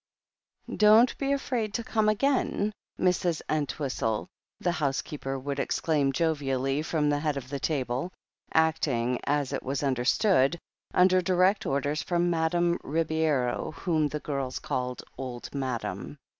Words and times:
"Don't 0.75 1.15
be 1.19 1.31
afraid 1.31 1.75
to 1.75 1.83
come 1.83 2.09
again," 2.09 2.73
Mrs. 2.99 3.43
Entwhistle, 3.47 4.25
the 4.59 4.71
housekeeper, 4.71 5.37
would 5.37 5.59
exclaim 5.59 6.11
jovially 6.11 6.81
from 6.81 7.07
the 7.07 7.19
head 7.19 7.37
of 7.37 7.49
the 7.51 7.59
table, 7.59 8.11
acting, 8.51 9.19
it 9.27 9.61
was 9.61 9.83
understood, 9.83 10.57
under 10.91 11.21
direct 11.21 11.67
orders 11.67 12.01
from 12.01 12.31
Madame 12.31 12.79
Ribeiro, 12.83 13.73
whom 13.73 14.07
the 14.07 14.19
girls 14.19 14.57
called 14.57 15.03
Old 15.19 15.53
Madam. 15.53 16.17